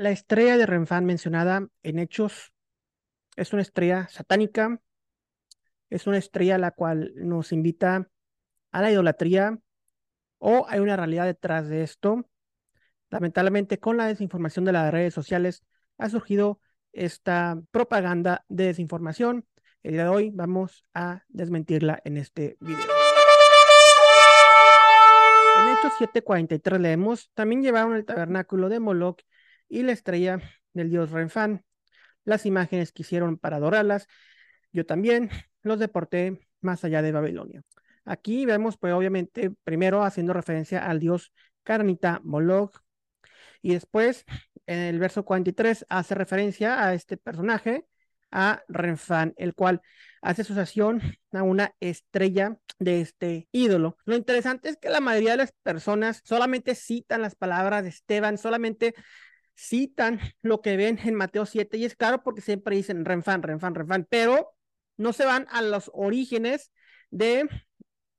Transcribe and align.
la 0.00 0.10
estrella 0.12 0.56
de 0.56 0.64
Renfán 0.64 1.04
mencionada 1.04 1.68
en 1.82 1.98
Hechos 1.98 2.54
es 3.36 3.52
una 3.52 3.60
estrella 3.60 4.08
satánica, 4.08 4.80
es 5.90 6.06
una 6.06 6.16
estrella 6.16 6.56
la 6.56 6.70
cual 6.70 7.12
nos 7.16 7.52
invita 7.52 8.08
a 8.72 8.80
la 8.80 8.90
idolatría 8.90 9.58
o 10.38 10.64
hay 10.70 10.80
una 10.80 10.96
realidad 10.96 11.26
detrás 11.26 11.68
de 11.68 11.82
esto. 11.82 12.26
Lamentablemente, 13.10 13.78
con 13.78 13.98
la 13.98 14.06
desinformación 14.06 14.64
de 14.64 14.72
las 14.72 14.90
redes 14.90 15.12
sociales 15.12 15.64
ha 15.98 16.08
surgido 16.08 16.60
esta 16.92 17.60
propaganda 17.70 18.46
de 18.48 18.68
desinformación. 18.68 19.46
El 19.82 19.92
día 19.92 20.04
de 20.04 20.08
hoy 20.08 20.30
vamos 20.30 20.86
a 20.94 21.24
desmentirla 21.28 22.00
en 22.04 22.16
este 22.16 22.56
video. 22.60 22.88
En 25.58 25.68
Hechos 25.68 25.92
7:43 25.98 26.78
leemos, 26.78 27.30
también 27.34 27.62
llevaron 27.62 27.96
el 27.96 28.06
tabernáculo 28.06 28.70
de 28.70 28.80
Moloch 28.80 29.20
y 29.70 29.82
la 29.82 29.92
estrella 29.92 30.40
del 30.74 30.90
dios 30.90 31.10
Renfán. 31.10 31.64
Las 32.24 32.44
imágenes 32.44 32.92
que 32.92 33.02
hicieron 33.02 33.38
para 33.38 33.56
adorarlas, 33.56 34.06
yo 34.72 34.84
también 34.84 35.30
los 35.62 35.78
deporté 35.78 36.46
más 36.60 36.84
allá 36.84 37.00
de 37.00 37.12
Babilonia. 37.12 37.62
Aquí 38.04 38.44
vemos, 38.44 38.76
pues 38.76 38.92
obviamente, 38.92 39.50
primero 39.64 40.02
haciendo 40.02 40.34
referencia 40.34 40.84
al 40.84 41.00
dios 41.00 41.32
Carnita 41.62 42.20
Moloch, 42.24 42.82
y 43.62 43.74
después 43.74 44.24
en 44.66 44.78
el 44.78 44.98
verso 44.98 45.24
43 45.24 45.86
hace 45.88 46.14
referencia 46.14 46.84
a 46.84 46.94
este 46.94 47.16
personaje, 47.16 47.86
a 48.30 48.62
Renfán, 48.68 49.34
el 49.36 49.54
cual 49.54 49.80
hace 50.22 50.42
asociación 50.42 51.02
a 51.32 51.42
una 51.42 51.74
estrella 51.80 52.56
de 52.78 53.00
este 53.00 53.48
ídolo. 53.50 53.96
Lo 54.04 54.14
interesante 54.14 54.68
es 54.68 54.76
que 54.76 54.88
la 54.88 55.00
mayoría 55.00 55.32
de 55.32 55.38
las 55.38 55.52
personas 55.62 56.22
solamente 56.24 56.74
citan 56.74 57.22
las 57.22 57.34
palabras 57.34 57.82
de 57.82 57.88
Esteban, 57.88 58.38
solamente 58.38 58.94
citan 59.54 60.20
lo 60.42 60.60
que 60.60 60.76
ven 60.76 60.98
en 61.04 61.14
Mateo 61.14 61.46
7, 61.46 61.76
y 61.76 61.84
es 61.84 61.96
claro 61.96 62.22
porque 62.22 62.40
siempre 62.40 62.76
dicen 62.76 63.04
Renfán, 63.04 63.42
Renfán, 63.42 63.74
Renfán, 63.74 64.06
pero 64.08 64.54
no 64.96 65.12
se 65.12 65.24
van 65.24 65.46
a 65.50 65.62
los 65.62 65.90
orígenes 65.94 66.72
de 67.10 67.48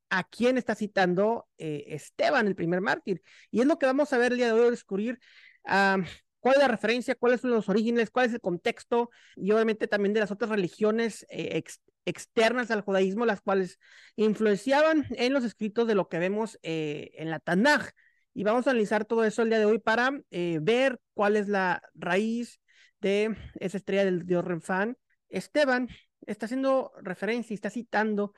a 0.10 0.26
quién 0.26 0.58
está 0.58 0.76
citando 0.76 1.48
eh, 1.58 1.86
Esteban, 1.88 2.46
el 2.48 2.56
primer 2.56 2.82
mártir. 2.82 3.22
Y 3.50 3.62
es 3.62 3.66
lo 3.66 3.80
que 3.80 3.86
vamos 3.86 4.12
a 4.12 4.18
ver 4.18 4.34
el 4.34 4.38
día 4.38 4.54
de 4.54 4.60
hoy, 4.60 4.70
descubrir 4.70 5.20
cuál 5.64 6.56
es 6.56 6.62
la 6.62 6.68
referencia, 6.68 7.16
cuáles 7.16 7.42
son 7.42 7.52
los 7.52 7.70
orígenes, 7.70 8.12
cuál 8.12 8.26
es 8.26 8.34
el 8.34 8.42
contexto, 8.42 9.10
y 9.36 9.52
obviamente 9.52 9.88
también 9.88 10.14
de 10.14 10.20
las 10.20 10.32
otras 10.32 10.50
religiones 10.50 11.26
eh, 11.30 11.64
externas 12.06 12.72
al 12.72 12.82
judaísmo, 12.82 13.26
las 13.26 13.42
cuales 13.42 13.80
influenciaban 14.16 15.06
en 15.12 15.34
los 15.34 15.46
escritos 15.46 15.88
de 15.88 15.96
lo 15.96 16.10
que 16.10 16.20
vemos 16.20 16.60
eh, 16.64 17.12
en 17.16 17.30
la 17.30 17.40
Tanaj. 17.40 17.92
Y 18.34 18.44
vamos 18.44 18.68
a 18.68 18.72
analizar 18.72 19.06
todo 19.06 19.24
eso 19.24 19.42
el 19.42 19.50
día 19.50 19.60
de 19.60 19.66
hoy 19.66 19.80
para 19.80 20.12
ver 20.30 21.00
cuál 21.14 21.36
es 21.36 21.48
la 21.48 21.82
raíz 21.94 22.60
de 23.00 23.36
esa 23.56 23.78
estrella 23.78 24.06
del 24.06 24.26
dios 24.26 24.46
Renfán. 24.46 24.98
Esteban 25.30 25.90
está 26.26 26.46
haciendo 26.46 26.94
referencia 27.02 27.54
y 27.54 27.56
está 27.56 27.70
citando 27.70 28.34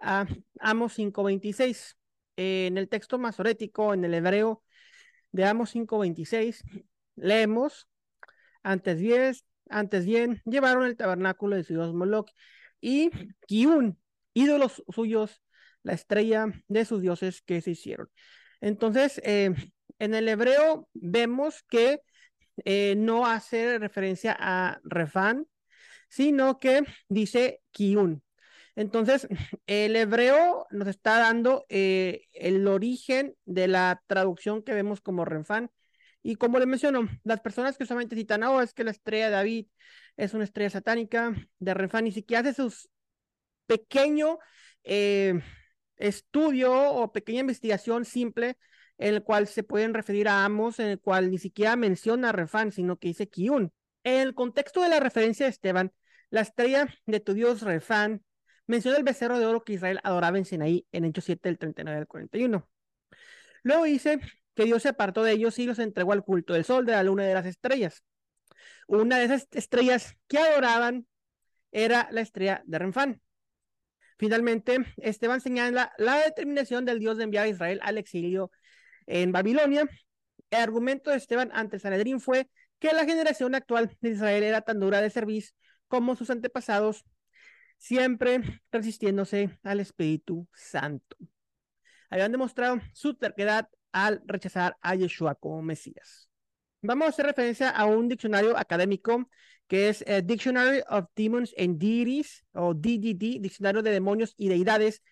a 0.00 0.26
Amos 0.60 0.98
5.26. 0.98 1.96
en 2.36 2.78
el 2.78 2.88
texto 2.88 3.18
masorético, 3.18 3.94
en 3.94 4.04
el 4.04 4.14
hebreo 4.14 4.62
de 5.32 5.44
Amos 5.44 5.74
5.26, 5.74 6.62
leemos, 7.16 7.88
antes 8.62 9.00
bien, 9.00 9.34
antes 9.68 10.04
bien, 10.04 10.42
llevaron 10.44 10.84
el 10.84 10.96
tabernáculo 10.96 11.56
de 11.56 11.64
su 11.64 11.72
dios 11.74 11.94
Moloch 11.94 12.30
y 12.80 13.10
Kiun, 13.46 13.98
ídolos 14.34 14.82
suyos, 14.88 15.42
la 15.82 15.94
estrella 15.94 16.46
de 16.68 16.84
sus 16.84 17.02
dioses 17.02 17.42
que 17.42 17.60
se 17.60 17.72
hicieron. 17.72 18.08
Entonces, 18.62 19.20
eh, 19.24 19.50
en 19.98 20.14
el 20.14 20.28
hebreo 20.28 20.88
vemos 20.94 21.64
que 21.68 22.00
eh, 22.64 22.94
no 22.96 23.26
hace 23.26 23.78
referencia 23.78 24.36
a 24.38 24.80
Refán, 24.84 25.46
sino 26.08 26.58
que 26.60 26.82
dice 27.08 27.60
Kiun. 27.72 28.22
Entonces, 28.76 29.26
el 29.66 29.96
hebreo 29.96 30.66
nos 30.70 30.88
está 30.88 31.18
dando 31.18 31.66
eh, 31.68 32.22
el 32.32 32.66
origen 32.68 33.34
de 33.44 33.68
la 33.68 34.02
traducción 34.06 34.62
que 34.62 34.74
vemos 34.74 35.00
como 35.00 35.24
Renfán. 35.24 35.70
Y 36.22 36.36
como 36.36 36.60
le 36.60 36.66
menciono, 36.66 37.08
las 37.24 37.40
personas 37.40 37.76
que 37.76 37.84
solamente 37.84 38.14
citan, 38.14 38.44
oh, 38.44 38.62
es 38.62 38.74
que 38.74 38.84
la 38.84 38.92
estrella 38.92 39.24
de 39.26 39.32
David 39.32 39.66
es 40.16 40.34
una 40.34 40.44
estrella 40.44 40.70
satánica 40.70 41.34
de 41.58 41.74
Renfán, 41.74 42.04
ni 42.04 42.12
siquiera 42.12 42.48
hace 42.48 42.54
su 42.54 42.72
pequeño 43.66 44.38
estudio 46.02 46.72
o 46.72 47.12
pequeña 47.12 47.40
investigación 47.40 48.04
simple 48.04 48.58
en 48.98 49.14
el 49.14 49.22
cual 49.22 49.46
se 49.46 49.62
pueden 49.62 49.94
referir 49.94 50.28
a 50.28 50.44
Amos, 50.44 50.78
en 50.78 50.88
el 50.88 51.00
cual 51.00 51.30
ni 51.30 51.38
siquiera 51.38 51.76
menciona 51.76 52.28
a 52.28 52.32
Renfán, 52.32 52.72
sino 52.72 52.98
que 52.98 53.08
dice 53.08 53.28
Kiun. 53.28 53.72
En 54.04 54.20
el 54.20 54.34
contexto 54.34 54.82
de 54.82 54.88
la 54.88 55.00
referencia 55.00 55.46
de 55.46 55.50
Esteban, 55.50 55.92
la 56.30 56.40
estrella 56.40 56.88
de 57.06 57.20
tu 57.20 57.34
dios 57.34 57.62
Refán 57.62 58.24
menciona 58.66 58.96
el 58.96 59.04
becerro 59.04 59.38
de 59.38 59.46
oro 59.46 59.64
que 59.64 59.74
Israel 59.74 60.00
adoraba 60.02 60.38
en 60.38 60.44
Sinaí 60.44 60.86
en 60.92 61.04
Hechos 61.04 61.24
7 61.24 61.48
del 61.48 61.58
39 61.58 61.98
al 61.98 62.06
41. 62.06 62.68
Luego 63.62 63.84
dice 63.84 64.20
que 64.54 64.64
Dios 64.64 64.82
se 64.82 64.88
apartó 64.88 65.22
de 65.22 65.32
ellos 65.32 65.58
y 65.58 65.66
los 65.66 65.78
entregó 65.78 66.12
al 66.12 66.24
culto 66.24 66.54
del 66.54 66.64
sol, 66.64 66.84
de 66.86 66.92
la 66.92 67.02
luna 67.02 67.24
y 67.24 67.28
de 67.28 67.34
las 67.34 67.46
estrellas. 67.46 68.02
Una 68.86 69.18
de 69.18 69.24
esas 69.24 69.48
estrellas 69.52 70.16
que 70.28 70.38
adoraban 70.38 71.06
era 71.70 72.08
la 72.10 72.20
estrella 72.20 72.62
de 72.66 72.78
Renfán. 72.78 73.22
Finalmente, 74.22 74.78
Esteban 74.98 75.40
señala 75.40 75.92
la 75.98 76.16
determinación 76.18 76.84
del 76.84 77.00
Dios 77.00 77.16
de 77.16 77.24
enviar 77.24 77.44
a 77.46 77.48
Israel 77.48 77.80
al 77.82 77.98
exilio 77.98 78.52
en 79.06 79.32
Babilonia. 79.32 79.88
El 80.48 80.60
argumento 80.60 81.10
de 81.10 81.16
Esteban 81.16 81.50
ante 81.52 81.80
Sanedrín 81.80 82.20
fue 82.20 82.48
que 82.78 82.92
la 82.92 83.04
generación 83.04 83.56
actual 83.56 83.90
de 84.00 84.10
Israel 84.10 84.44
era 84.44 84.60
tan 84.60 84.78
dura 84.78 85.00
de 85.00 85.10
servicio 85.10 85.56
como 85.88 86.14
sus 86.14 86.30
antepasados 86.30 87.04
siempre 87.78 88.60
resistiéndose 88.70 89.58
al 89.64 89.80
Espíritu 89.80 90.46
Santo. 90.54 91.16
Habían 92.08 92.30
demostrado 92.30 92.78
su 92.92 93.14
terquedad 93.14 93.68
al 93.90 94.22
rechazar 94.24 94.76
a 94.82 94.94
Yeshua 94.94 95.34
como 95.34 95.62
Mesías. 95.62 96.30
Vamos 96.80 97.06
a 97.06 97.08
hacer 97.08 97.26
referencia 97.26 97.70
a 97.70 97.86
un 97.86 98.06
diccionario 98.06 98.56
académico 98.56 99.28
que 99.72 99.88
es 99.88 100.04
eh, 100.06 100.20
Dictionary 100.20 100.82
of 100.90 101.06
Demons 101.16 101.54
and 101.56 101.78
Deities, 101.78 102.44
o 102.52 102.74
DDD, 102.74 103.40
Diccionario 103.40 103.80
de 103.80 103.90
Demonios 103.90 104.34
y 104.36 104.50
Deidades, 104.50 105.02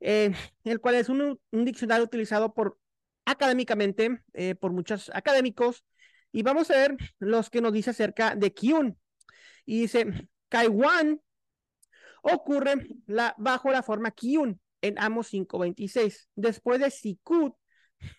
eh, 0.00 0.32
el 0.64 0.80
cual 0.80 0.94
es 0.94 1.10
un, 1.10 1.38
diccionario 1.52 2.06
utilizado 2.06 2.54
por 2.54 2.78
académicamente 3.26 4.22
eh, 4.32 4.54
por 4.54 4.72
muchos 4.72 5.10
académicos. 5.12 5.84
Y 6.32 6.42
vamos 6.42 6.70
a 6.70 6.76
ver 6.76 6.96
los 7.18 7.50
que 7.50 7.60
nos 7.60 7.74
dice 7.74 7.90
acerca 7.90 8.34
de 8.34 8.54
Kyun. 8.54 8.98
Y 9.66 9.82
dice, 9.82 10.06
Kaiwan 10.48 11.20
ocurre 12.22 12.88
bajo 13.36 13.70
la 13.70 13.82
forma 13.82 14.12
Kyun 14.12 14.58
en 14.80 14.98
Amos 14.98 15.34
5.26. 15.34 16.30
Después 16.34 16.80
de 16.80 16.90
Sikut 16.90 17.57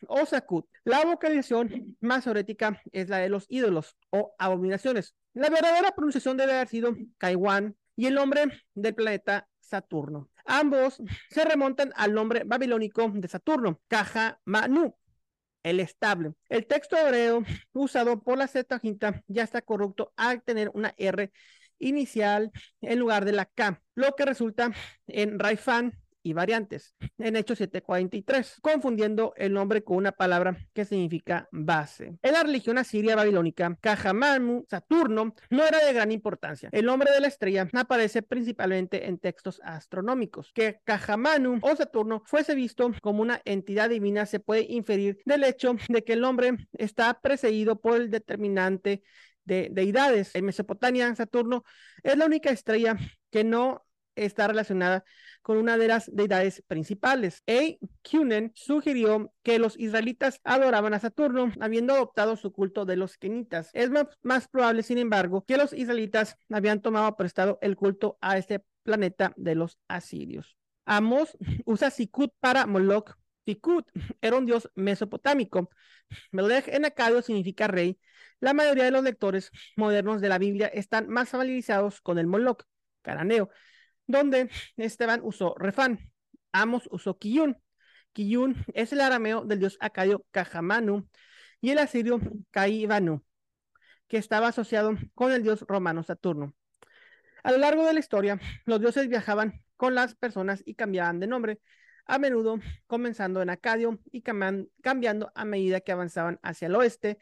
o 0.07 0.25
Sakut, 0.25 0.66
la 0.84 1.06
vocalización 1.06 1.97
más 2.01 2.23
teórica 2.23 2.81
es 2.91 3.09
la 3.09 3.17
de 3.17 3.29
los 3.29 3.45
ídolos 3.50 3.95
o 4.09 4.34
abominaciones. 4.38 5.16
La 5.34 5.50
verdadera 5.50 5.91
pronunciación 5.91 6.38
debe 6.38 6.53
haber 6.53 6.67
sido 6.67 6.95
Kaiwan 7.17 7.75
y 7.95 8.07
el 8.07 8.16
nombre 8.16 8.63
del 8.73 8.95
planeta 8.95 9.47
Saturno. 9.59 10.29
Ambos 10.45 11.01
se 11.29 11.45
remontan 11.45 11.94
al 11.95 12.13
nombre 12.13 12.44
babilónico 12.44 13.09
de 13.13 13.28
Saturno, 13.28 13.81
Kaja 13.88 14.39
Manu, 14.45 14.95
el 15.63 15.79
estable. 15.79 16.34
El 16.50 16.66
texto 16.66 16.97
hebreo 16.97 17.44
usado 17.73 18.22
por 18.23 18.38
la 18.38 18.47
Septuaginta 18.47 19.23
ya 19.28 19.44
está 19.44 19.62
corrupto 19.62 20.12
al 20.16 20.41
tener 20.41 20.72
una 20.73 20.94
R 20.97 21.31
inicial 21.78 22.51
en 22.81 23.00
lugar 23.00 23.25
de 23.25 23.31
la 23.31 23.45
K, 23.45 23.81
lo 23.95 24.16
que 24.16 24.25
resulta 24.25 24.72
en 25.07 25.39
Raifan 25.39 25.94
y 26.24 26.34
variantes 26.34 26.96
en 27.18 27.35
Hechos 27.35 27.57
743, 27.59 28.59
confundiendo 28.62 29.34
el 29.38 29.53
nombre 29.53 29.84
con 29.84 29.97
una 29.97 30.12
palabra 30.12 30.57
que 30.74 30.85
significa 30.85 31.47
base. 31.52 32.18
En 32.22 32.34
la 32.34 32.44
religión 32.44 32.78
asiria 32.78 33.16
babilónica, 33.16 33.78
Kajamanu, 33.80 34.66
Saturno, 34.69 35.33
no 35.50 35.66
era 35.66 35.83
de 35.86 35.94
gran 35.94 36.12
importancia. 36.12 36.69
El 36.71 36.86
nombre 36.86 37.12
de 37.12 37.21
la 37.21 37.27
estrella 37.27 37.68
aparece 37.74 38.21
principalmente 38.21 39.07
en 39.07 39.18
textos 39.19 39.62
astronómicos. 39.63 40.51
Que 40.54 40.80
Kajamanu 40.83 41.60
o 41.62 41.75
Saturno 41.75 42.22
fuese 42.25 42.56
visto 42.56 42.92
como 43.01 43.22
una 43.22 43.42
entidad 43.45 43.89
divina 43.89 44.25
se 44.25 44.39
puede 44.39 44.65
inferir 44.69 45.19
del 45.25 45.44
hecho 45.44 45.75
de 45.88 46.04
que 46.04 46.13
el 46.13 46.22
nombre 46.22 46.57
está 46.74 47.19
precedido 47.19 47.80
por 47.80 47.98
el 47.98 48.10
determinante 48.10 49.04
de 49.44 49.69
deidades. 49.72 50.36
En 50.36 50.45
Mesopotamia, 50.45 51.13
Saturno 51.15 51.63
es 52.04 52.18
la 52.18 52.25
única 52.25 52.51
estrella 52.51 52.98
que 53.31 53.44
no 53.44 53.86
está 54.25 54.48
relacionada 54.48 55.04
con 55.42 55.57
una 55.57 55.77
de 55.77 55.88
las 55.88 56.13
deidades 56.13 56.63
principales. 56.68 57.44
A. 57.48 57.77
Kunen 58.10 58.51
sugirió 58.56 59.33
que 59.44 59.60
los 59.60 59.77
israelitas 59.80 60.42
adoraban 60.44 60.94
a 60.94 61.00
Saturno, 61.00 61.51
habiendo 61.60 61.94
adoptado 61.94 62.36
su 62.36 62.51
culto 62.51 62.86
de 62.86 62.98
los 62.98 63.18
kenitas. 63.18 63.69
Es 63.74 63.89
más, 64.21 64.48
probable, 64.48 64.83
sin 64.83 64.98
embargo, 64.98 65.45
que 65.45 65.57
los 65.57 65.74
israelitas 65.74 66.38
habían 66.50 66.81
tomado 66.81 67.16
prestado 67.16 67.57
el 67.62 67.75
culto 67.75 68.18
a 68.21 68.38
este 68.38 68.63
planeta 68.83 69.33
de 69.36 69.56
los 69.56 69.77
asirios. 69.88 70.57
Amos 70.86 71.38
usa 71.65 71.89
Sikut 71.89 72.33
para 72.39 72.65
Moloch. 72.65 73.15
Sikut 73.45 73.88
era 74.22 74.38
un 74.38 74.45
dios 74.45 74.69
mesopotámico. 74.75 75.69
Melech 76.31 76.68
en 76.68 76.86
acadio 76.86 77.22
significa 77.22 77.68
rey 77.68 78.00
La 78.39 78.54
mayoría 78.54 78.86
de 78.86 78.92
los 78.92 79.04
lectores 79.04 79.51
modernos 79.75 80.22
de 80.22 80.30
la 80.30 80.38
Biblia 80.38 80.68
están 80.68 81.07
más 81.10 81.30
familiarizados 81.30 82.01
con 82.01 82.18
el 82.18 82.27
Moloch, 82.27 82.63
cananeo, 83.01 83.50
donde 84.09 84.50
Esteban 84.75 85.21
usó 85.23 85.56
refán, 85.57 86.11
Amos 86.51 86.89
usó 86.91 87.17
kiyun. 87.19 87.57
Kiyun 88.11 88.65
es 88.73 88.91
el 88.91 89.01
arameo 89.01 89.45
del 89.45 89.59
dios 89.59 89.77
acadio 89.79 90.25
Cajamanu 90.31 91.07
y 91.61 91.69
el 91.69 91.77
asirio 91.77 92.19
Caibanu, 92.50 93.23
que 94.07 94.17
estaba 94.17 94.47
asociado 94.47 94.97
con 95.13 95.31
el 95.31 95.44
dios 95.44 95.63
romano 95.67 96.01
Saturno. 96.01 96.56
A 97.44 97.51
lo 97.51 97.59
largo 97.59 97.85
de 97.85 97.94
la 97.94 98.00
historia, 98.00 98.39
los 98.65 98.79
dioses 98.79 99.07
viajaban 99.07 99.63
con 99.77 99.94
las 99.94 100.15
personas 100.15 100.63
y 100.65 100.73
cambiaban 100.73 101.19
de 101.19 101.27
nombre, 101.27 101.62
a 102.05 102.17
menudo 102.17 102.59
comenzando 102.88 103.44
en 103.44 103.51
Acadio 103.51 104.00
y 104.12 104.23
cambiando 104.23 105.31
a 105.35 105.45
medida 105.45 105.81
que 105.81 105.91
avanzaban 105.91 106.39
hacia 106.41 106.65
el 106.65 106.75
oeste, 106.75 107.19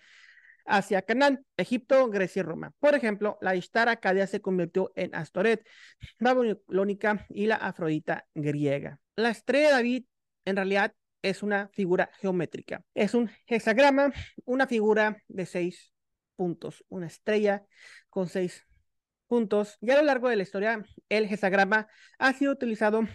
hacia 0.68 1.02
Canaán, 1.02 1.46
Egipto, 1.56 2.10
Grecia 2.10 2.42
y 2.42 2.44
Roma. 2.44 2.74
Por 2.80 2.94
ejemplo, 2.94 3.38
la 3.42 3.56
Ishtar 3.56 3.90
Acadia 3.90 4.28
se 4.28 4.42
convirtió 4.42 4.92
en 4.96 5.16
Astoret, 5.16 5.66
babilónica 6.20 7.26
y 7.30 7.48
la 7.48 7.56
Afrodita 7.56 8.28
griega. 8.36 9.00
La 9.16 9.30
estrella 9.30 9.68
de 9.68 9.74
David 9.74 10.06
en 10.46 10.56
realidad 10.56 10.94
es 11.22 11.42
una 11.44 11.70
figura 11.70 12.12
geométrica. 12.20 12.84
Es 12.94 13.14
un 13.14 13.30
hexagrama, 13.48 14.14
una 14.46 14.68
figura 14.68 15.24
de 15.28 15.46
seis 15.46 15.94
puntos, 16.36 16.86
una 16.90 17.08
estrella 17.08 17.66
con 18.10 18.28
seis 18.28 18.66
puntos. 19.28 19.78
Y 19.82 19.92
a 19.92 19.98
lo 19.98 20.04
largo 20.04 20.30
de 20.30 20.36
la 20.36 20.44
historia, 20.44 20.86
el 21.10 21.26
hexagrama 21.26 21.88
ha 22.20 22.34
sido 22.34 22.52
utilizado 22.52 23.08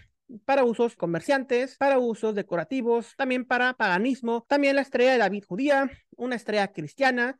para 0.45 0.65
usos 0.65 0.97
comerciantes, 0.97 1.77
para 1.77 1.99
usos 1.99 2.35
decorativos, 2.35 3.15
también 3.17 3.45
para 3.45 3.75
paganismo, 3.75 4.45
también 4.49 4.77
la 4.77 4.83
estrella 4.83 5.13
de 5.13 5.19
David 5.19 5.45
judía, 5.47 5.91
una 6.17 6.37
estrella 6.37 6.73
cristiana, 6.73 7.39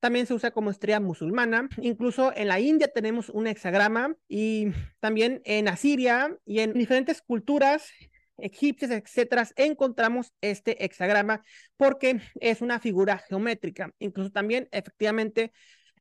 también 0.00 0.26
se 0.26 0.34
usa 0.34 0.50
como 0.50 0.70
estrella 0.70 1.00
musulmana. 1.00 1.68
Incluso 1.80 2.32
en 2.34 2.48
la 2.48 2.60
India 2.60 2.88
tenemos 2.88 3.28
un 3.28 3.46
hexagrama 3.46 4.14
y 4.28 4.68
también 5.00 5.40
en 5.44 5.68
Asiria 5.68 6.36
y 6.44 6.60
en 6.60 6.72
diferentes 6.72 7.22
culturas 7.22 7.90
egipcias, 8.38 8.90
etcétera, 8.90 9.48
encontramos 9.56 10.32
este 10.40 10.84
hexagrama 10.84 11.42
porque 11.76 12.20
es 12.40 12.60
una 12.60 12.80
figura 12.80 13.18
geométrica. 13.18 13.92
Incluso 13.98 14.30
también, 14.30 14.68
efectivamente, 14.72 15.52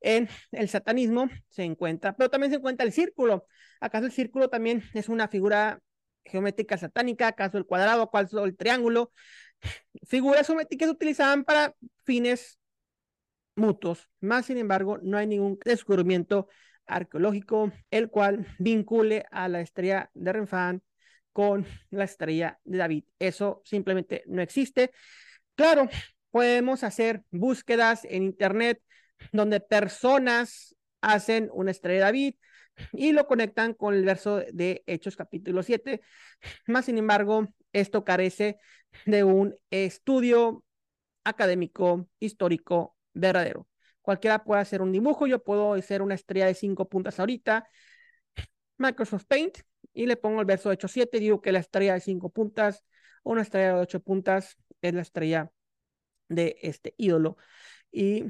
en 0.01 0.27
el 0.51 0.67
satanismo 0.67 1.29
se 1.49 1.63
encuentra, 1.63 2.15
pero 2.15 2.29
también 2.29 2.51
se 2.51 2.57
encuentra 2.57 2.85
el 2.85 2.91
círculo. 2.91 3.45
¿Acaso 3.79 4.05
el 4.05 4.11
círculo 4.11 4.49
también 4.49 4.83
es 4.93 5.09
una 5.09 5.27
figura 5.27 5.79
geométrica 6.25 6.77
satánica, 6.77 7.27
acaso 7.27 7.57
el 7.57 7.65
cuadrado, 7.65 8.03
acaso 8.03 8.43
el 8.45 8.55
triángulo, 8.55 9.11
figuras 10.07 10.47
geométricas 10.47 10.89
utilizaban 10.89 11.43
para 11.43 11.75
fines 12.03 12.59
mutuos. 13.55 14.09
Más 14.19 14.45
sin 14.45 14.57
embargo, 14.57 14.97
no 15.01 15.17
hay 15.17 15.27
ningún 15.27 15.59
descubrimiento 15.63 16.47
arqueológico 16.85 17.71
el 17.89 18.09
cual 18.09 18.47
vincule 18.59 19.25
a 19.31 19.47
la 19.47 19.61
estrella 19.61 20.09
de 20.13 20.33
Renfán 20.33 20.83
con 21.31 21.65
la 21.89 22.03
estrella 22.03 22.59
de 22.63 22.77
David. 22.77 23.03
Eso 23.19 23.61
simplemente 23.63 24.23
no 24.27 24.41
existe. 24.41 24.91
Claro, 25.55 25.89
podemos 26.31 26.83
hacer 26.83 27.23
búsquedas 27.31 28.05
en 28.05 28.23
internet 28.23 28.81
donde 29.31 29.59
personas 29.59 30.75
hacen 31.01 31.49
una 31.53 31.71
estrella 31.71 31.99
de 31.99 32.05
David, 32.05 32.35
y 32.93 33.11
lo 33.11 33.27
conectan 33.27 33.73
con 33.73 33.93
el 33.93 34.05
verso 34.05 34.37
de 34.51 34.83
Hechos 34.85 35.15
capítulo 35.15 35.63
7. 35.63 36.01
Más 36.67 36.85
sin 36.85 36.97
embargo, 36.97 37.47
esto 37.73 38.03
carece 38.03 38.57
de 39.05 39.23
un 39.23 39.55
estudio 39.69 40.63
académico, 41.23 42.07
histórico, 42.19 42.95
verdadero. 43.13 43.67
Cualquiera 44.01 44.43
puede 44.43 44.61
hacer 44.61 44.81
un 44.81 44.91
dibujo, 44.91 45.27
yo 45.27 45.43
puedo 45.43 45.73
hacer 45.73 46.01
una 46.01 46.15
estrella 46.15 46.47
de 46.47 46.55
cinco 46.55 46.89
puntas 46.89 47.19
ahorita, 47.19 47.67
Microsoft 48.77 49.25
Paint, 49.27 49.59
y 49.93 50.05
le 50.05 50.17
pongo 50.17 50.39
el 50.39 50.45
verso 50.45 50.69
de 50.69 50.75
Hechos 50.75 50.91
7, 50.91 51.19
digo 51.19 51.41
que 51.41 51.51
la 51.51 51.59
estrella 51.59 51.93
de 51.93 51.99
cinco 51.99 52.29
puntas, 52.29 52.83
una 53.23 53.41
estrella 53.41 53.75
de 53.75 53.81
ocho 53.81 53.99
puntas 53.99 54.57
es 54.81 54.93
la 54.93 55.01
estrella 55.01 55.51
de 56.29 56.57
este 56.61 56.95
ídolo. 56.97 57.37
Y 57.91 58.25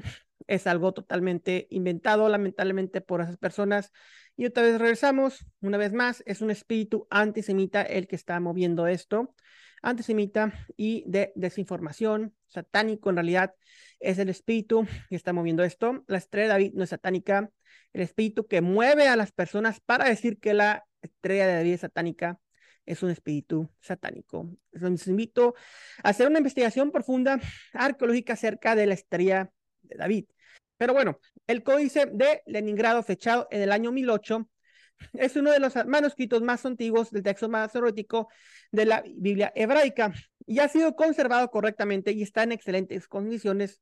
es 0.46 0.66
algo 0.66 0.92
totalmente 0.92 1.66
inventado, 1.70 2.28
lamentablemente, 2.28 3.00
por 3.00 3.20
esas 3.20 3.36
personas 3.36 3.92
y 4.36 4.46
otra 4.46 4.62
vez 4.62 4.78
regresamos, 4.78 5.46
una 5.60 5.78
vez 5.78 5.92
más, 5.92 6.22
es 6.26 6.40
un 6.40 6.50
espíritu 6.50 7.06
antisemita 7.10 7.82
el 7.82 8.08
que 8.08 8.16
está 8.16 8.40
moviendo 8.40 8.86
esto, 8.86 9.34
antisemita 9.82 10.52
y 10.76 11.04
de 11.06 11.32
desinformación, 11.34 12.34
satánico 12.48 13.10
en 13.10 13.16
realidad 13.16 13.54
es 14.00 14.18
el 14.18 14.28
espíritu 14.28 14.86
que 15.08 15.16
está 15.16 15.32
moviendo 15.32 15.64
esto. 15.64 16.04
La 16.06 16.18
estrella 16.18 16.46
de 16.46 16.52
David 16.52 16.72
no 16.74 16.84
es 16.84 16.90
satánica, 16.90 17.50
el 17.92 18.00
espíritu 18.02 18.46
que 18.46 18.60
mueve 18.60 19.08
a 19.08 19.16
las 19.16 19.32
personas 19.32 19.80
para 19.80 20.08
decir 20.08 20.38
que 20.38 20.54
la 20.54 20.84
estrella 21.02 21.46
de 21.46 21.54
David 21.54 21.74
es 21.74 21.80
satánica 21.80 22.38
es 22.84 23.02
un 23.02 23.10
espíritu 23.10 23.70
satánico. 23.80 24.50
Les 24.72 25.06
invito 25.06 25.54
a 26.02 26.08
hacer 26.08 26.26
una 26.26 26.38
investigación 26.38 26.90
profunda 26.90 27.40
arqueológica 27.72 28.32
acerca 28.32 28.74
de 28.74 28.86
la 28.86 28.94
estrella 28.94 29.52
David. 29.96 30.26
Pero 30.76 30.94
bueno, 30.94 31.18
el 31.46 31.62
códice 31.62 32.06
de 32.06 32.42
Leningrado, 32.46 33.02
fechado 33.02 33.48
en 33.50 33.62
el 33.62 33.72
año 33.72 33.92
1008, 33.92 34.48
es 35.14 35.36
uno 35.36 35.50
de 35.50 35.58
los 35.58 35.74
manuscritos 35.86 36.42
más 36.42 36.64
antiguos 36.66 37.10
del 37.10 37.22
texto 37.22 37.48
masorético 37.48 38.28
de 38.70 38.86
la 38.86 39.02
Biblia 39.16 39.52
hebraica 39.54 40.12
y 40.46 40.58
ha 40.58 40.68
sido 40.68 40.94
conservado 40.94 41.50
correctamente 41.50 42.12
y 42.12 42.22
está 42.22 42.42
en 42.42 42.52
excelentes 42.52 43.08
condiciones 43.08 43.80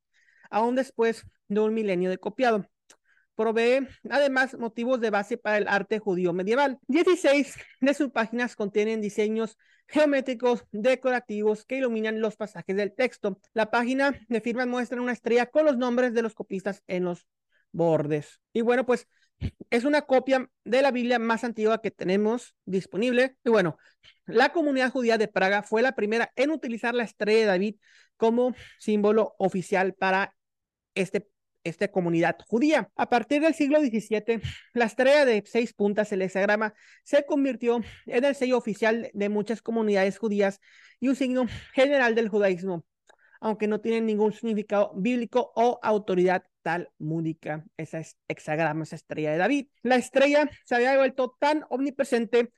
aún 0.51 0.75
después 0.75 1.25
de 1.49 1.61
un 1.61 1.75
milenio 1.75 2.11
de 2.11 2.19
copiado. 2.19 2.67
Provee 3.41 3.89
además 4.11 4.55
motivos 4.59 5.01
de 5.01 5.09
base 5.09 5.39
para 5.39 5.57
el 5.57 5.67
arte 5.67 5.99
judío 5.99 6.35
medieval. 6.35 6.79
16 6.89 7.57
de 7.81 7.95
sus 7.95 8.11
páginas 8.11 8.55
contienen 8.55 9.01
diseños 9.01 9.57
geométricos 9.87 10.67
decorativos 10.73 11.65
que 11.65 11.77
iluminan 11.77 12.21
los 12.21 12.37
pasajes 12.37 12.77
del 12.77 12.95
texto. 12.95 13.41
La 13.55 13.71
página 13.71 14.15
de 14.29 14.43
firma 14.43 14.67
muestra 14.67 15.01
una 15.01 15.13
estrella 15.13 15.47
con 15.47 15.65
los 15.65 15.79
nombres 15.79 16.13
de 16.13 16.21
los 16.21 16.35
copistas 16.35 16.83
en 16.87 17.05
los 17.05 17.27
bordes. 17.73 18.43
Y 18.53 18.61
bueno, 18.61 18.85
pues 18.85 19.09
es 19.71 19.85
una 19.85 20.03
copia 20.03 20.51
de 20.65 20.83
la 20.83 20.91
Biblia 20.91 21.19
más 21.19 21.43
antigua 21.43 21.81
que 21.81 21.91
tenemos 21.91 22.55
disponible. 22.67 23.37
Y 23.43 23.49
bueno, 23.49 23.79
la 24.27 24.53
comunidad 24.53 24.91
judía 24.91 25.17
de 25.17 25.29
Praga 25.29 25.63
fue 25.63 25.81
la 25.81 25.93
primera 25.93 26.31
en 26.37 26.51
utilizar 26.51 26.95
la 26.95 27.05
estrella 27.05 27.39
de 27.39 27.47
David 27.47 27.77
como 28.19 28.55
símbolo 28.79 29.35
oficial 29.39 29.95
para 29.95 30.37
este 30.95 31.27
esta 31.65 31.89
comunidad 31.89 32.37
judía. 32.47 32.91
A 32.97 33.09
partir 33.09 33.43
del 33.43 33.55
siglo 33.55 33.81
XVII, 33.81 34.41
la 34.75 34.85
estrella 34.85 35.25
de 35.25 35.43
seis 35.47 35.73
puntas, 35.73 36.13
el 36.13 36.23
hexagrama, 36.23 36.75
se 37.05 37.25
convirtió 37.27 37.81
en 38.07 38.25
el 38.25 38.35
sello 38.35 38.59
oficial 38.59 39.11
de 39.13 39.29
muchas 39.29 39.63
comunidades 39.63 40.19
judías 40.19 40.61
y 41.01 41.09
un 41.09 41.17
signo 41.17 41.47
general 41.73 42.15
del 42.15 42.29
judaísmo, 42.29 42.85
aunque 43.41 43.67
no 43.67 43.81
tiene 43.81 44.01
ningún 44.01 44.33
significado 44.33 44.93
bíblico 44.97 45.53
o 45.55 45.79
autoridad 45.83 46.45
talmúdica. 46.63 47.65
Esa 47.77 48.01
es 48.01 48.17
hexagrama, 48.29 48.85
esa 48.85 48.97
estrella 48.97 49.33
de 49.33 49.39
David. 49.39 49.67
La 49.83 49.97
estrella 49.97 50.49
se 50.65 50.75
había 50.75 50.97
vuelto 50.97 51.37
tan 51.39 51.65
omnipresente 51.71 52.53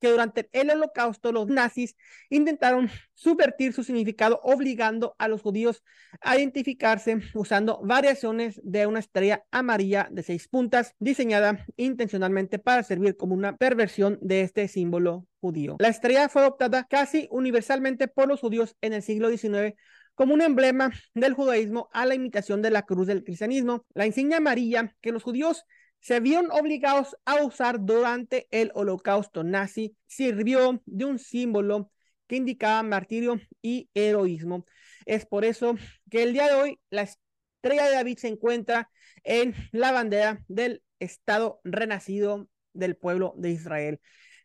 que 0.00 0.10
durante 0.10 0.48
el 0.52 0.70
holocausto 0.70 1.32
los 1.32 1.48
nazis 1.48 1.96
intentaron 2.30 2.90
subvertir 3.14 3.72
su 3.72 3.84
significado 3.84 4.40
obligando 4.42 5.14
a 5.18 5.28
los 5.28 5.42
judíos 5.42 5.82
a 6.20 6.36
identificarse 6.36 7.18
usando 7.34 7.80
variaciones 7.82 8.60
de 8.64 8.86
una 8.86 9.00
estrella 9.00 9.44
amarilla 9.50 10.08
de 10.10 10.22
seis 10.22 10.48
puntas 10.48 10.94
diseñada 10.98 11.64
intencionalmente 11.76 12.58
para 12.58 12.82
servir 12.82 13.16
como 13.16 13.34
una 13.34 13.56
perversión 13.56 14.18
de 14.20 14.42
este 14.42 14.68
símbolo 14.68 15.26
judío. 15.40 15.76
La 15.78 15.88
estrella 15.88 16.28
fue 16.28 16.42
adoptada 16.42 16.84
casi 16.84 17.28
universalmente 17.30 18.08
por 18.08 18.28
los 18.28 18.40
judíos 18.40 18.76
en 18.80 18.92
el 18.92 19.02
siglo 19.02 19.28
XIX 19.28 19.74
como 20.14 20.34
un 20.34 20.42
emblema 20.42 20.92
del 21.14 21.34
judaísmo 21.34 21.88
a 21.92 22.06
la 22.06 22.14
imitación 22.14 22.62
de 22.62 22.70
la 22.70 22.82
cruz 22.82 23.06
del 23.06 23.24
cristianismo. 23.24 23.84
La 23.94 24.06
insignia 24.06 24.38
amarilla 24.38 24.94
que 25.00 25.12
los 25.12 25.22
judíos 25.22 25.64
se 26.04 26.20
vieron 26.20 26.50
obligados 26.50 27.16
a 27.24 27.42
usar 27.42 27.82
durante 27.82 28.46
el 28.50 28.70
holocausto 28.74 29.42
nazi, 29.42 29.96
sirvió 30.06 30.82
de 30.84 31.06
un 31.06 31.18
símbolo 31.18 31.90
que 32.26 32.36
indicaba 32.36 32.82
martirio 32.82 33.40
y 33.62 33.88
heroísmo. 33.94 34.66
Es 35.06 35.24
por 35.24 35.46
eso 35.46 35.76
que 36.10 36.22
el 36.22 36.34
día 36.34 36.48
de 36.48 36.52
hoy 36.56 36.80
la 36.90 37.02
estrella 37.02 37.86
de 37.86 37.94
David 37.94 38.18
se 38.18 38.28
encuentra 38.28 38.90
en 39.22 39.54
la 39.72 39.92
bandera 39.92 40.44
del 40.46 40.82
Estado 40.98 41.62
renacido 41.64 42.50
del 42.74 42.96
pueblo 42.96 43.32
de 43.38 43.52
Israel, 43.52 43.98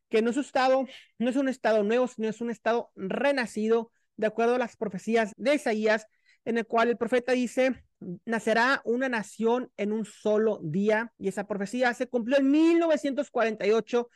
que 0.07 0.21
no 0.21 0.29
es 0.29 0.37
un 0.37 0.43
Estado, 0.45 0.87
no 1.17 1.29
es 1.29 1.35
un 1.35 1.49
Estado 1.49 1.83
nuevo, 1.83 2.07
sino 2.07 2.29
es 2.29 2.39
un 2.39 2.51
Estado 2.51 2.89
renacido 2.95 3.91
de 4.15 4.27
acuerdo 4.27 4.55
a 4.55 4.59
las 4.59 4.77
profecías 4.77 5.33
de 5.35 5.55
Isaías, 5.55 6.07
en 6.45 6.57
el 6.57 6.65
cual 6.65 6.87
el 6.87 6.97
profeta 6.97 7.33
dice, 7.33 7.83
nacerá 8.25 8.81
una 8.85 9.09
nación 9.09 9.71
en 9.77 9.91
un 9.91 10.05
solo 10.05 10.59
día. 10.63 11.13
Y 11.17 11.27
esa 11.27 11.47
profecía 11.47 11.93
se 11.93 12.07
cumplió 12.07 12.37
en 12.37 12.51
1948, 12.51 14.09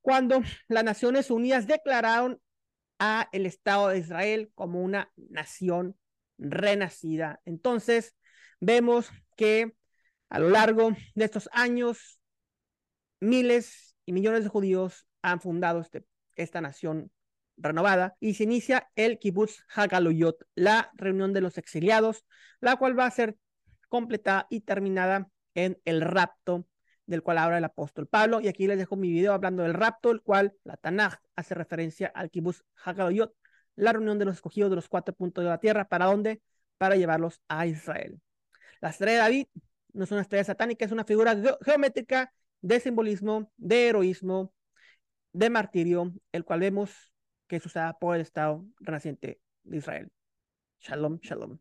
cuando 0.00 0.42
las 0.68 0.84
Naciones 0.84 1.30
Unidas 1.30 1.66
declararon 1.66 2.40
a 2.98 3.28
el 3.32 3.46
Estado 3.46 3.88
de 3.88 3.98
Israel 3.98 4.50
como 4.54 4.82
una 4.82 5.10
nación 5.16 5.96
renacida. 6.38 7.40
Entonces, 7.44 8.14
vemos 8.60 9.10
que 9.36 9.72
A 10.32 10.38
lo 10.38 10.48
largo 10.48 10.92
de 11.16 11.24
estos 11.24 11.48
años, 11.52 12.20
miles 13.18 13.96
y 14.06 14.12
millones 14.12 14.44
de 14.44 14.48
judíos 14.48 15.08
han 15.22 15.40
fundado 15.40 15.80
este, 15.80 16.04
esta 16.36 16.60
nación 16.60 17.10
renovada 17.60 18.16
y 18.20 18.34
se 18.34 18.44
inicia 18.44 18.90
el 18.96 19.18
Kibbutz 19.18 19.64
Hagaluyot, 19.74 20.46
la 20.54 20.90
reunión 20.94 21.32
de 21.32 21.40
los 21.40 21.58
exiliados, 21.58 22.24
la 22.60 22.76
cual 22.76 22.98
va 22.98 23.06
a 23.06 23.10
ser 23.10 23.36
completada 23.88 24.46
y 24.50 24.60
terminada 24.60 25.28
en 25.54 25.80
el 25.84 26.00
rapto 26.00 26.66
del 27.06 27.22
cual 27.22 27.38
habla 27.38 27.58
el 27.58 27.64
apóstol 27.64 28.06
Pablo. 28.06 28.40
Y 28.40 28.48
aquí 28.48 28.66
les 28.66 28.78
dejo 28.78 28.96
mi 28.96 29.10
video 29.10 29.32
hablando 29.32 29.62
del 29.62 29.74
rapto, 29.74 30.10
el 30.10 30.22
cual 30.22 30.54
la 30.64 30.76
Tanaj 30.76 31.16
hace 31.36 31.54
referencia 31.54 32.08
al 32.08 32.30
Kibbutz 32.30 32.62
Hagaluyot, 32.84 33.34
la 33.76 33.92
reunión 33.92 34.18
de 34.18 34.24
los 34.24 34.34
escogidos 34.34 34.70
de 34.70 34.76
los 34.76 34.88
cuatro 34.88 35.14
puntos 35.14 35.44
de 35.44 35.50
la 35.50 35.58
tierra. 35.58 35.88
¿Para 35.88 36.06
dónde? 36.06 36.40
Para 36.78 36.96
llevarlos 36.96 37.40
a 37.48 37.66
Israel. 37.66 38.20
La 38.80 38.90
estrella 38.90 39.12
de 39.12 39.18
David 39.18 39.46
no 39.92 40.04
es 40.04 40.12
una 40.12 40.22
estrella 40.22 40.44
satánica, 40.44 40.84
es 40.84 40.92
una 40.92 41.04
figura 41.04 41.36
geométrica 41.62 42.32
de 42.62 42.80
simbolismo, 42.80 43.50
de 43.56 43.88
heroísmo, 43.88 44.52
de 45.32 45.50
martirio, 45.50 46.12
el 46.32 46.44
cual 46.44 46.60
vemos 46.60 47.09
que 47.50 47.56
es 47.56 47.66
usada 47.66 47.98
por 47.98 48.14
el 48.14 48.20
Estado 48.20 48.64
renaciente 48.78 49.40
de 49.64 49.76
Israel. 49.76 50.12
Shalom, 50.78 51.18
shalom. 51.20 51.58